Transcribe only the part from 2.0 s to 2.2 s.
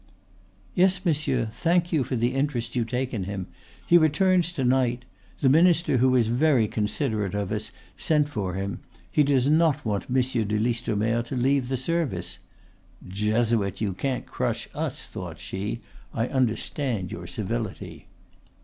for